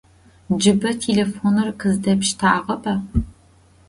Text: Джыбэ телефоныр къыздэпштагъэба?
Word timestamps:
Джыбэ 0.59 0.89
телефоныр 1.03 1.69
къыздэпштагъэба? 1.79 2.93